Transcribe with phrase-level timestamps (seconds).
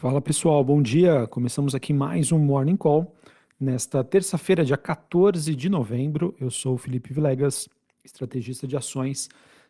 [0.00, 1.26] Fala pessoal, bom dia.
[1.26, 3.14] Começamos aqui mais um Morning Call.
[3.60, 7.68] Nesta terça-feira, dia 14 de novembro, eu sou o Felipe Vilegas,
[8.02, 9.28] estrategista de ações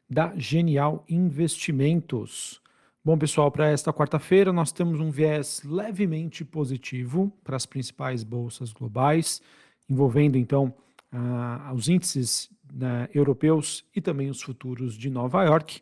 [0.08, 2.62] da Genial Investimentos.
[3.04, 8.72] Bom, pessoal, para esta quarta-feira nós temos um viés levemente positivo para as principais bolsas
[8.72, 9.42] globais,
[9.88, 10.72] envolvendo então
[11.12, 15.80] uh, os índices uh, europeus e também os futuros de Nova York.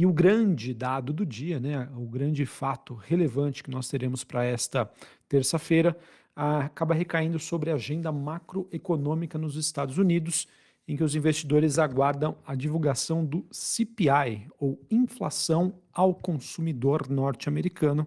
[0.00, 4.42] E o grande dado do dia, né, o grande fato relevante que nós teremos para
[4.46, 4.90] esta
[5.28, 5.94] terça-feira,
[6.34, 10.48] acaba recaindo sobre a agenda macroeconômica nos Estados Unidos,
[10.88, 18.06] em que os investidores aguardam a divulgação do CPI, ou Inflação ao Consumidor Norte-Americano,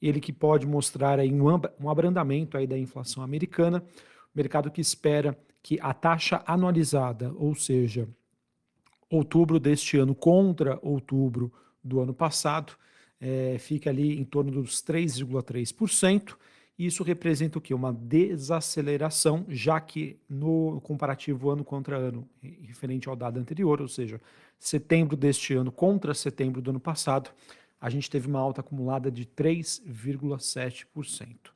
[0.00, 3.84] ele que pode mostrar aí um abrandamento aí da inflação americana,
[4.34, 8.08] mercado que espera que a taxa anualizada, ou seja,
[9.10, 12.74] outubro deste ano contra outubro do ano passado,
[13.20, 16.36] é, fica ali em torno dos 3,3%.
[16.78, 17.74] Isso representa o que?
[17.74, 24.20] Uma desaceleração, já que no comparativo ano contra ano, referente ao dado anterior, ou seja,
[24.58, 27.30] setembro deste ano contra setembro do ano passado,
[27.80, 31.50] a gente teve uma alta acumulada de 3,7%.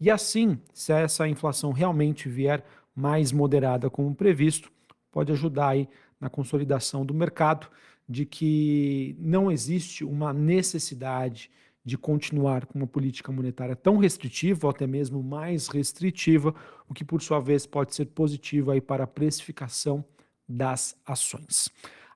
[0.00, 4.72] E assim, se essa inflação realmente vier mais moderada como previsto,
[5.10, 5.88] pode ajudar aí
[6.20, 7.68] na consolidação do mercado
[8.08, 11.50] de que não existe uma necessidade
[11.84, 16.54] de continuar com uma política monetária tão restritiva, ou até mesmo mais restritiva,
[16.88, 20.04] o que por sua vez pode ser positivo aí para a precificação
[20.48, 21.68] das ações.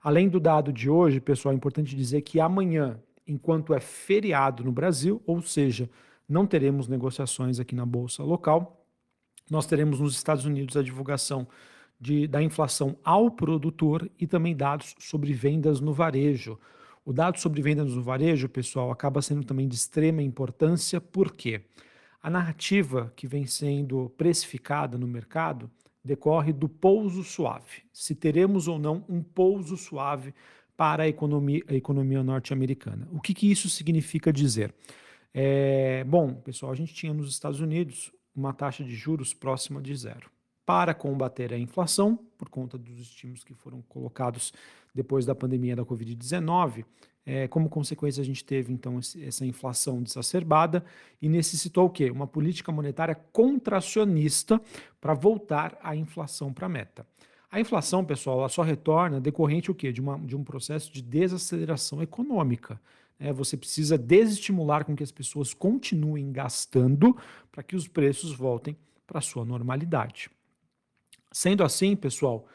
[0.03, 4.73] Além do dado de hoje, pessoal, é importante dizer que amanhã, enquanto é feriado no
[4.73, 5.91] Brasil, ou seja,
[6.27, 8.87] não teremos negociações aqui na bolsa local,
[9.51, 11.47] nós teremos nos Estados Unidos a divulgação
[12.01, 16.59] de, da inflação ao produtor e também dados sobre vendas no varejo.
[17.05, 21.63] O dado sobre vendas no varejo, pessoal, acaba sendo também de extrema importância, porque
[22.23, 25.71] a narrativa que vem sendo precificada no mercado
[26.05, 27.83] decorre do pouso suave.
[27.93, 30.35] Se teremos ou não um pouso suave
[30.77, 33.09] para a economia, economia norte-americana.
[33.11, 34.73] O que, que isso significa dizer?
[35.35, 39.95] É, bom, pessoal, a gente tinha nos Estados Unidos uma taxa de juros próxima de
[39.97, 40.31] zero
[40.69, 44.53] para combater a inflação, por conta dos estímulos que foram colocados
[44.95, 46.85] depois da pandemia da Covid-19.
[47.25, 50.85] É, como consequência, a gente teve então essa inflação desacerbada
[51.23, 52.11] e necessitou o quê?
[52.11, 54.61] Uma política monetária contracionista
[55.01, 57.07] para voltar a inflação para a meta.
[57.51, 59.91] A inflação, pessoal, ela só retorna decorrente o quê?
[59.91, 62.79] De, uma, de um processo de desaceleração econômica.
[63.19, 67.17] É, você precisa desestimular com que as pessoas continuem gastando
[67.51, 68.77] para que os preços voltem
[69.07, 70.29] para sua normalidade.
[71.31, 72.47] Sendo assim, pessoal,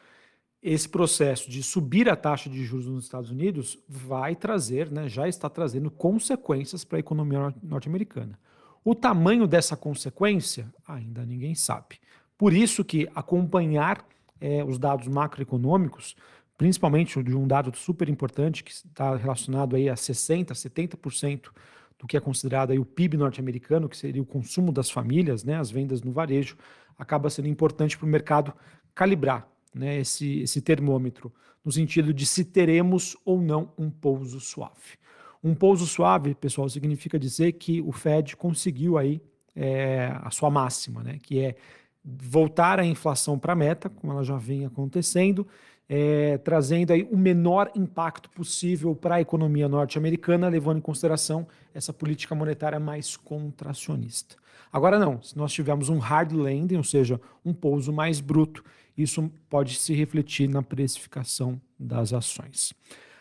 [0.62, 5.28] esse processo de subir a taxa de juros nos Estados Unidos vai trazer, né, já
[5.28, 8.38] está trazendo consequências para a economia norte-americana.
[8.82, 11.98] O tamanho dessa consequência ainda ninguém sabe.
[12.36, 14.06] Por isso que acompanhar
[14.40, 16.16] é, os dados macroeconômicos,
[16.56, 21.50] principalmente de um dado super importante que está relacionado aí a 60%, 70%
[21.98, 25.56] do que é considerado aí o PIB norte-americano, que seria o consumo das famílias, né,
[25.56, 26.56] as vendas no varejo,
[26.98, 28.52] acaba sendo importante para o mercado
[28.94, 31.32] calibrar né, esse, esse termômetro,
[31.64, 34.98] no sentido de se teremos ou não um pouso suave.
[35.42, 39.20] Um pouso suave, pessoal, significa dizer que o Fed conseguiu aí
[39.54, 41.56] é, a sua máxima, né, que é
[42.04, 45.46] voltar a inflação para a meta, como ela já vem acontecendo,
[45.88, 51.92] é, trazendo aí o menor impacto possível para a economia norte-americana, levando em consideração essa
[51.92, 54.36] política monetária mais contracionista.
[54.72, 58.64] Agora não, se nós tivermos um hard landing, ou seja, um pouso mais bruto,
[58.96, 62.72] isso pode se refletir na precificação das ações.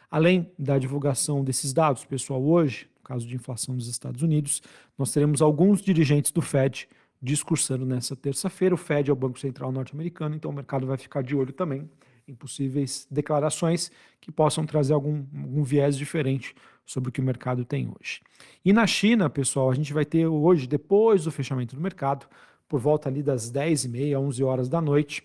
[0.09, 4.61] Além da divulgação desses dados, pessoal, hoje, no caso de inflação dos Estados Unidos,
[4.97, 6.87] nós teremos alguns dirigentes do Fed
[7.21, 8.75] discursando nessa terça-feira.
[8.75, 11.89] O Fed é o Banco Central norte-americano, então o mercado vai ficar de olho também
[12.27, 17.63] em possíveis declarações que possam trazer algum, algum viés diferente sobre o que o mercado
[17.65, 18.21] tem hoje.
[18.63, 22.27] E na China, pessoal, a gente vai ter hoje, depois do fechamento do mercado,
[22.67, 25.23] por volta ali das 10h30, 11 horas da noite,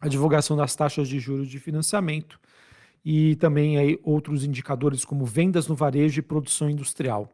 [0.00, 2.38] a divulgação das taxas de juros de financiamento
[3.04, 7.28] e também aí outros indicadores como vendas no varejo e produção industrial.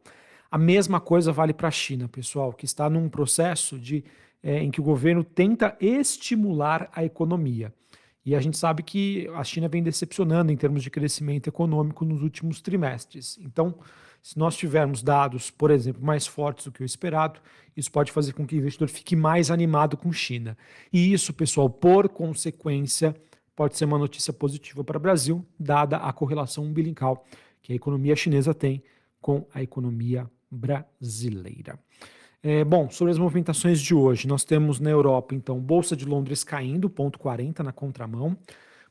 [0.50, 4.04] A mesma coisa vale para a China, pessoal, que está num processo de,
[4.42, 7.72] é, em que o governo tenta estimular a economia.
[8.24, 12.22] E a gente sabe que a China vem decepcionando em termos de crescimento econômico nos
[12.22, 13.38] últimos trimestres.
[13.42, 13.74] Então,
[14.22, 17.40] se nós tivermos dados, por exemplo, mais fortes do que o esperado,
[17.76, 20.56] isso pode fazer com que o investidor fique mais animado com China.
[20.92, 23.16] E isso, pessoal, por consequência,
[23.56, 27.26] pode ser uma notícia positiva para o Brasil, dada a correlação umbilical
[27.60, 28.82] que a economia chinesa tem
[29.20, 31.78] com a economia brasileira.
[32.44, 36.42] É, bom, sobre as movimentações de hoje, nós temos na Europa, então, Bolsa de Londres
[36.42, 38.36] caindo, ponto 40 na contramão,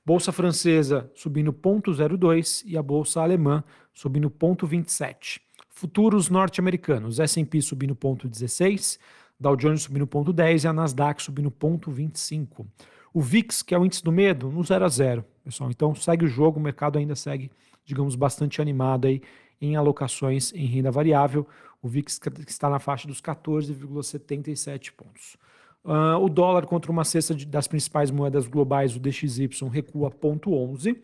[0.06, 3.62] Bolsa francesa subindo ponto 02 e a Bolsa alemã
[3.94, 5.42] subindo ponto 27.
[5.70, 8.98] Futuros norte-americanos, S&P subindo ponto 16,
[9.38, 12.66] Dow Jones subindo ponto 10 e a Nasdaq subindo ponto 25.
[13.14, 15.70] O VIX, que é o índice do medo, no 0 a 0, pessoal.
[15.70, 17.52] Então segue o jogo, o mercado ainda segue,
[17.84, 19.22] digamos, bastante animado aí
[19.62, 21.46] em alocações em renda variável.
[21.82, 25.36] O VIX está na faixa dos 14,77 pontos.
[25.84, 30.96] Uh, o dólar contra uma cesta de, das principais moedas globais, o DXY, recua 0,11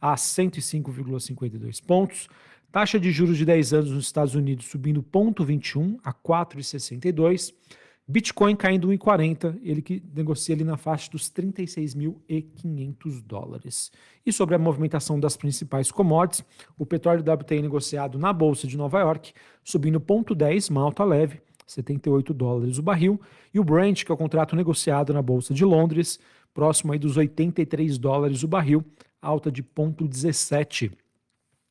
[0.00, 2.28] a 105,52 pontos.
[2.70, 7.54] Taxa de juros de 10 anos nos Estados Unidos subindo 0,21 a 4,62.
[8.08, 13.90] Bitcoin caindo 1,40, ele que negocia ali na faixa dos 36.500 dólares.
[14.24, 16.44] E sobre a movimentação das principais commodities,
[16.78, 19.32] o petróleo WTI negociado na Bolsa de Nova York
[19.64, 23.20] subindo 0,10, uma alta leve, 78 dólares o barril,
[23.52, 26.20] e o Brent, que é o contrato negociado na Bolsa de Londres,
[26.54, 28.84] próximo aí dos 83 dólares o barril,
[29.20, 30.92] alta de 0,17.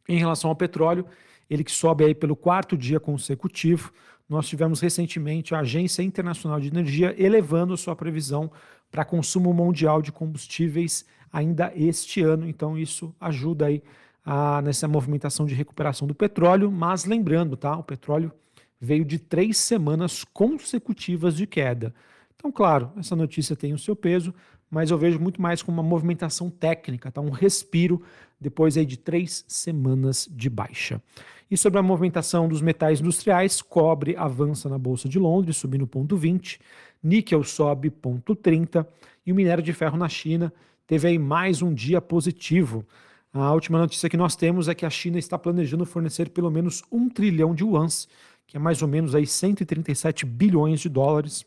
[0.10, 1.06] Em relação ao petróleo,
[1.50, 3.94] ele que sobe aí pelo quarto dia consecutivo,
[4.28, 8.52] nós tivemos recentemente a Agência Internacional de Energia elevando sua previsão
[8.92, 12.48] para consumo mundial de combustíveis ainda este ano.
[12.48, 13.84] Então, isso ajuda aí
[14.26, 16.72] a, nessa movimentação de recuperação do petróleo.
[16.72, 17.78] Mas lembrando, tá?
[17.78, 18.32] O petróleo
[18.80, 21.94] veio de três semanas consecutivas de queda.
[22.36, 24.34] Então, claro, essa notícia tem o seu peso,
[24.70, 27.22] mas eu vejo muito mais como uma movimentação técnica, tá?
[27.22, 28.02] um respiro
[28.40, 31.02] depois aí de três semanas de baixa.
[31.50, 36.18] E sobre a movimentação dos metais industriais, cobre avança na Bolsa de Londres, subindo ponto
[36.18, 36.60] 20,
[37.04, 38.88] níquel sobe ponto 30
[39.26, 40.52] e o minério de ferro na China
[40.88, 42.86] teve aí mais um dia positivo.
[43.32, 46.84] A última notícia que nós temos é que a China está planejando fornecer pelo menos
[46.92, 48.08] um trilhão de yuans,
[48.48, 51.46] que é mais ou menos aí 137 bilhões de dólares,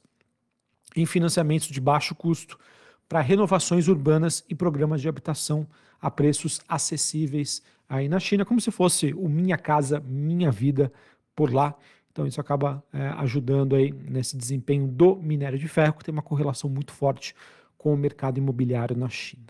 [0.95, 2.59] em financiamentos de baixo custo
[3.09, 5.67] para renovações urbanas e programas de habitação
[6.01, 10.93] a preços acessíveis aí na China, como se fosse o Minha Casa Minha Vida
[11.35, 11.75] por lá.
[12.13, 16.23] Então isso acaba é, ajudando aí nesse desempenho do minério de ferro, que tem uma
[16.23, 17.35] correlação muito forte
[17.77, 19.47] com o mercado imobiliário na China.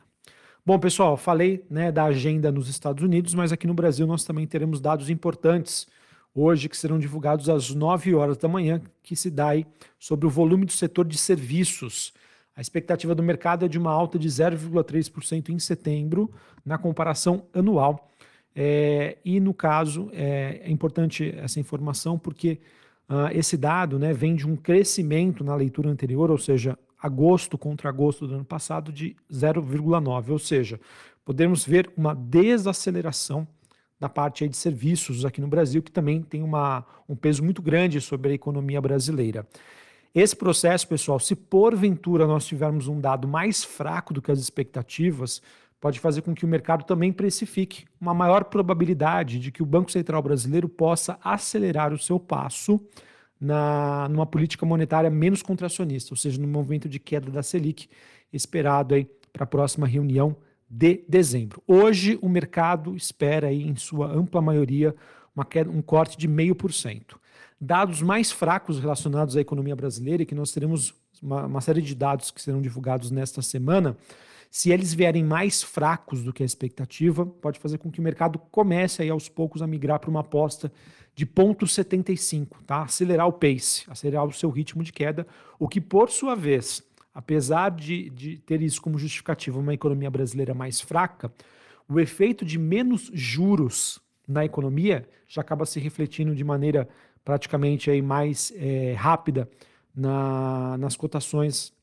[0.64, 4.46] Bom, pessoal, falei né, da agenda nos Estados Unidos, mas aqui no Brasil nós também
[4.46, 5.86] teremos dados importantes
[6.34, 9.66] hoje que serão divulgados às 9 horas da manhã, que se dá aí
[9.98, 12.12] sobre o volume do setor de serviços.
[12.58, 16.28] A expectativa do mercado é de uma alta de 0,3% em setembro,
[16.66, 18.10] na comparação anual.
[18.52, 22.58] É, e no caso, é, é, importante essa informação porque
[23.08, 27.88] uh, esse dado né, vem de um crescimento na leitura anterior, ou seja, agosto contra
[27.88, 30.28] agosto do ano passado, de 0,9%.
[30.28, 30.80] Ou seja,
[31.24, 33.46] podemos ver uma desaceleração
[34.00, 37.62] da parte aí de serviços aqui no Brasil, que também tem uma, um peso muito
[37.62, 39.46] grande sobre a economia brasileira.
[40.20, 45.40] Esse processo, pessoal, se porventura nós tivermos um dado mais fraco do que as expectativas,
[45.80, 49.92] pode fazer com que o mercado também precifique uma maior probabilidade de que o Banco
[49.92, 52.84] Central brasileiro possa acelerar o seu passo
[53.40, 57.88] na numa política monetária menos contracionista, ou seja, no movimento de queda da Selic
[58.32, 60.36] esperado aí para a próxima reunião
[60.68, 61.62] de dezembro.
[61.64, 64.96] Hoje o mercado espera aí em sua ampla maioria
[65.32, 67.17] uma queda, um corte de meio por cento
[67.60, 71.94] dados mais fracos relacionados à economia brasileira, e que nós teremos uma, uma série de
[71.94, 73.96] dados que serão divulgados nesta semana,
[74.50, 78.38] se eles vierem mais fracos do que a expectativa, pode fazer com que o mercado
[78.50, 80.72] comece aí aos poucos a migrar para uma aposta
[81.14, 82.82] de ponto 75, tá?
[82.82, 85.26] Acelerar o pace, acelerar o seu ritmo de queda,
[85.58, 90.54] o que por sua vez, apesar de, de ter isso como justificativa uma economia brasileira
[90.54, 91.30] mais fraca,
[91.88, 96.88] o efeito de menos juros na economia já acaba se refletindo de maneira
[97.28, 99.46] praticamente aí mais é, rápida
[99.94, 101.74] na, nas cotações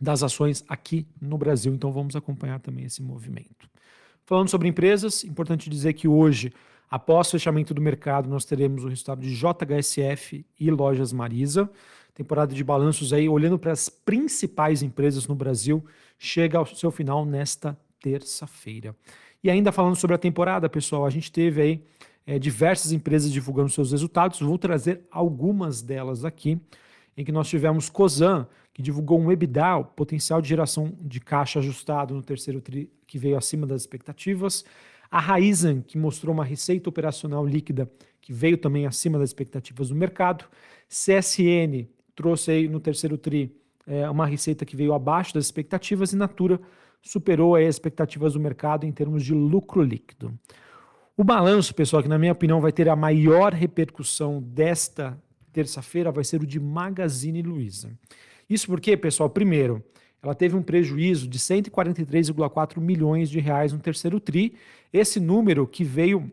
[0.00, 1.72] das ações aqui no Brasil.
[1.72, 3.70] Então vamos acompanhar também esse movimento.
[4.24, 6.52] Falando sobre empresas, importante dizer que hoje,
[6.90, 11.70] após o fechamento do mercado, nós teremos o resultado de JHSF e Lojas Marisa.
[12.12, 15.84] Temporada de balanços aí, olhando para as principais empresas no Brasil,
[16.18, 18.96] chega ao seu final nesta terça-feira.
[19.44, 21.84] E ainda falando sobre a temporada, pessoal, a gente teve aí
[22.26, 24.40] é, diversas empresas divulgando seus resultados.
[24.40, 26.60] Vou trazer algumas delas aqui,
[27.16, 32.14] em que nós tivemos Cosan, que divulgou um EBITDA, potencial de geração de caixa ajustado
[32.14, 34.64] no terceiro tri, que veio acima das expectativas.
[35.10, 37.90] A Raizen, que mostrou uma receita operacional líquida
[38.20, 40.44] que veio também acima das expectativas do mercado.
[40.88, 43.54] CSN trouxe aí no terceiro tri
[43.86, 46.60] é, uma receita que veio abaixo das expectativas e Natura
[47.00, 50.36] superou as expectativas do mercado em termos de lucro líquido.
[51.18, 55.18] O balanço, pessoal, que na minha opinião vai ter a maior repercussão desta
[55.50, 57.90] terça-feira, vai ser o de Magazine Luiza.
[58.50, 59.82] Isso porque, pessoal, primeiro,
[60.22, 64.56] ela teve um prejuízo de 143,4 milhões de reais no terceiro tri.
[64.92, 66.30] Esse número que veio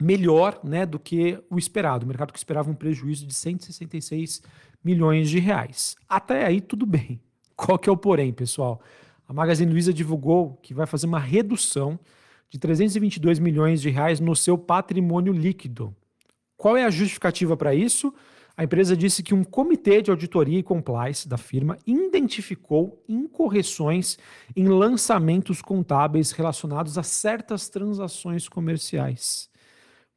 [0.00, 2.04] melhor né, do que o esperado.
[2.04, 4.42] O mercado que esperava um prejuízo de 166
[4.82, 5.94] milhões de reais.
[6.08, 7.20] Até aí tudo bem.
[7.54, 8.80] Qual que é o porém, pessoal?
[9.28, 12.00] A Magazine Luiza divulgou que vai fazer uma redução
[12.52, 15.96] de 322 milhões de reais no seu patrimônio líquido.
[16.54, 18.12] Qual é a justificativa para isso?
[18.54, 24.18] A empresa disse que um comitê de auditoria e compliance da firma identificou incorreções
[24.54, 29.48] em lançamentos contábeis relacionados a certas transações comerciais.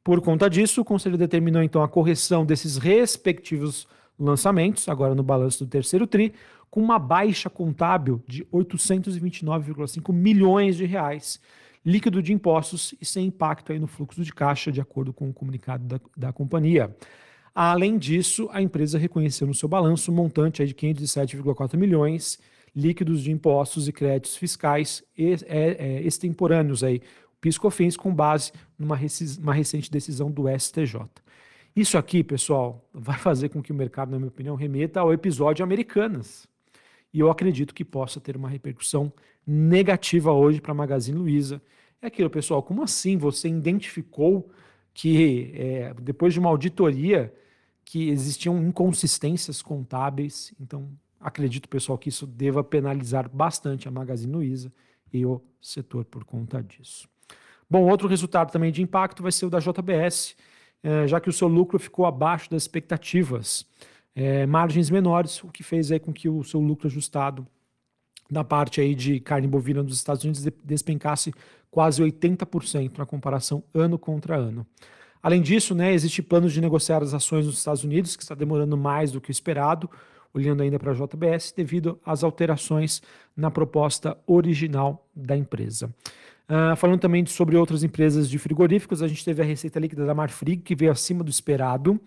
[0.04, 3.88] Por conta disso, o conselho determinou então a correção desses respectivos
[4.18, 6.34] lançamentos, agora no balanço do terceiro TRI,
[6.70, 11.40] com uma baixa contábil de 829,5 milhões de reais,
[11.86, 15.32] líquido de impostos e sem impacto aí no fluxo de caixa, de acordo com o
[15.32, 16.94] comunicado da, da companhia.
[17.54, 22.38] Além disso, a empresa reconheceu no seu balanço um montante de 507,4 milhões
[22.74, 27.00] líquidos de impostos e créditos fiscais é, é, extemporâneos aí,
[27.40, 28.98] PIS/COFINS com base numa
[29.38, 31.08] uma recente decisão do STJ.
[31.74, 35.62] Isso aqui, pessoal, vai fazer com que o mercado, na minha opinião, remeta ao episódio
[35.62, 36.46] Americanas.
[37.14, 39.10] E eu acredito que possa ter uma repercussão
[39.46, 41.62] negativa hoje para a Magazine Luiza.
[42.02, 44.50] É aquilo, pessoal, como assim você identificou
[44.92, 47.32] que é, depois de uma auditoria
[47.84, 50.52] que existiam inconsistências contábeis.
[50.60, 50.88] Então,
[51.20, 54.72] acredito, pessoal, que isso deva penalizar bastante a Magazine Luiza
[55.12, 57.08] e o setor por conta disso.
[57.68, 60.36] Bom, outro resultado também de impacto vai ser o da JBS,
[60.82, 63.66] é, já que o seu lucro ficou abaixo das expectativas.
[64.14, 67.46] É, margens menores, o que fez aí com que o seu lucro ajustado
[68.30, 71.32] na parte aí de carne bovina dos Estados Unidos despencasse
[71.70, 74.66] quase 80% na comparação ano contra ano.
[75.22, 78.76] Além disso, né, existe planos de negociar as ações nos Estados Unidos, que está demorando
[78.76, 79.90] mais do que o esperado,
[80.32, 83.02] olhando ainda para a JBS, devido às alterações
[83.36, 85.92] na proposta original da empresa.
[86.48, 90.14] Uh, falando também sobre outras empresas de frigoríficos, a gente teve a receita líquida da
[90.14, 92.00] Marfrig, que veio acima do esperado.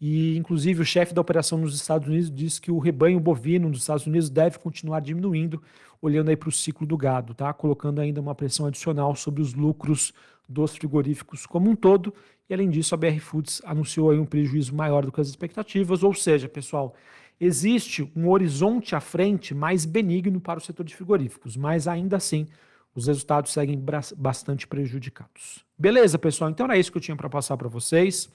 [0.00, 3.80] E, inclusive, o chefe da operação nos Estados Unidos disse que o rebanho bovino dos
[3.80, 5.62] Estados Unidos deve continuar diminuindo,
[6.02, 7.52] olhando aí para o ciclo do gado, tá?
[7.52, 10.12] colocando ainda uma pressão adicional sobre os lucros
[10.46, 12.12] dos frigoríficos como um todo
[12.48, 16.02] e além disso, a BR Foods anunciou aí um prejuízo maior do que as expectativas,
[16.02, 16.94] ou seja, pessoal,
[17.40, 22.46] existe um horizonte à frente mais benigno para o setor de frigoríficos, mas ainda assim
[22.94, 23.82] os resultados seguem
[24.16, 25.64] bastante prejudicados.
[25.76, 26.50] Beleza, pessoal?
[26.50, 28.30] Então era isso que eu tinha para passar para vocês.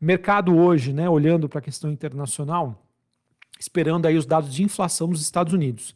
[0.00, 2.86] Mercado hoje, né, olhando para a questão internacional,
[3.58, 5.94] esperando aí os dados de inflação nos Estados Unidos.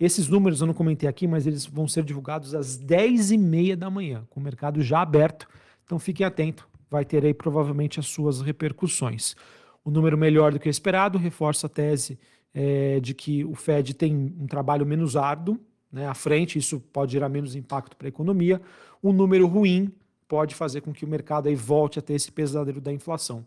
[0.00, 4.24] Esses números eu não comentei aqui, mas eles vão ser divulgados às 10h30 da manhã,
[4.30, 5.46] com o mercado já aberto.
[5.84, 9.34] Então fiquem atentos vai ter aí provavelmente as suas repercussões.
[9.82, 12.18] O número melhor do que esperado reforça a tese
[12.52, 15.58] é, de que o Fed tem um trabalho menos árduo
[15.90, 18.60] né, à frente, isso pode gerar menos impacto para a economia.
[19.00, 19.90] O número ruim
[20.28, 23.44] pode fazer com que o mercado aí volte a ter esse pesadelo da inflação.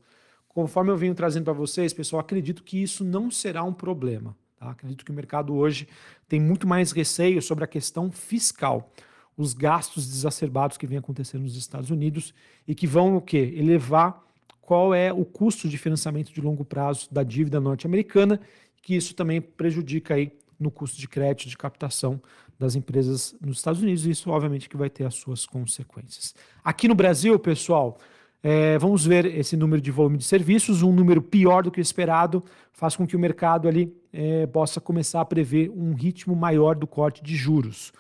[0.48, 4.36] Conforme eu venho trazendo para vocês, pessoal, acredito que isso não será um problema.
[4.58, 4.70] Tá?
[4.70, 5.88] Acredito que o mercado hoje
[6.28, 8.92] tem muito mais receio sobre a questão fiscal
[9.38, 12.34] os gastos exacerbados que vem acontecendo nos Estados Unidos
[12.68, 13.54] e que vão o quê?
[13.56, 14.24] Elevar
[14.62, 18.40] qual é o custo de financiamento de longo prazo da dívida norte-americana,
[18.82, 22.22] que isso também prejudica aí no custo de crédito, de captação
[22.58, 26.34] das empresas nos Estados Unidos, e isso obviamente que vai ter as suas consequências.
[26.64, 27.98] Aqui no Brasil, pessoal,
[28.42, 31.82] é, vamos ver esse número de volume de serviços, um número pior do que o
[31.82, 36.76] esperado, faz com que o mercado ali é, possa começar a prever um ritmo maior
[36.76, 37.92] do corte de juros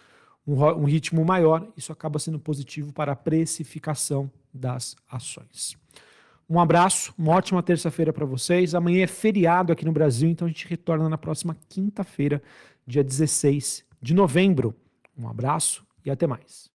[0.47, 5.75] um, um ritmo maior, isso acaba sendo positivo para a precificação das ações.
[6.47, 8.75] Um abraço, uma ótima terça-feira para vocês.
[8.75, 12.41] Amanhã é feriado aqui no Brasil, então a gente retorna na próxima quinta-feira,
[12.85, 14.75] dia 16 de novembro.
[15.17, 16.63] Um abraço e até mais.